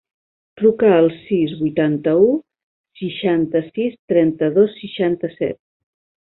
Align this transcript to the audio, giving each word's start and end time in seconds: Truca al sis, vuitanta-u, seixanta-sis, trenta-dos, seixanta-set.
Truca 0.59 0.87
al 1.01 1.09
sis, 1.17 1.51
vuitanta-u, 1.59 2.31
seixanta-sis, 3.03 4.01
trenta-dos, 4.15 4.75
seixanta-set. 4.83 5.61